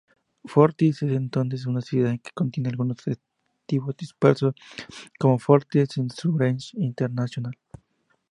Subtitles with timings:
[0.47, 4.55] Fortis es entonces una sociedad que contiene algunos activos dispersos,
[5.19, 7.55] como Fortis Insurance International.